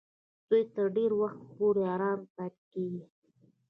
دوی 0.49 0.63
تر 0.75 0.85
ډېر 0.95 1.11
وخت 1.21 1.39
پورې 1.57 1.81
آرام 1.93 2.19
پاتېږي. 2.35 3.03